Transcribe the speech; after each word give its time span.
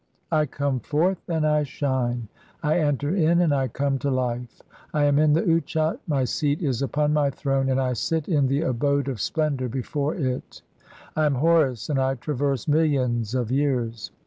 I 0.31 0.47
come 0.47 0.79
forth 0.79 1.29
and 1.29 1.45
I 1.45 1.61
shine; 1.61 2.27
I 2.63 2.79
enter 2.79 3.15
in 3.15 3.39
and 3.39 3.53
I 3.53 3.67
come 3.67 3.99
to 3.99 4.09
"life. 4.09 4.63
I 4.95 5.03
am 5.05 5.19
in 5.19 5.33
the 5.33 5.43
Utchat], 5.43 5.91
1 5.99 5.99
my 6.07 6.23
seat 6.23 6.59
is 6.59 6.77
(15) 6.79 6.85
upon 6.85 7.13
my 7.13 7.29
throne, 7.29 7.69
"and 7.69 7.79
I 7.79 7.93
sit 7.93 8.27
in 8.27 8.47
the 8.47 8.61
abode 8.63 9.07
of 9.07 9.21
splendour(?) 9.21 9.69
before 9.69 10.15
it. 10.15 10.63
I 11.15 11.27
am 11.27 11.35
Horus 11.35 11.87
"and 11.87 11.99
(I) 11.99 12.15
traverse 12.15 12.67
millions 12.67 13.35
of 13.35 13.51
years. 13.51 14.09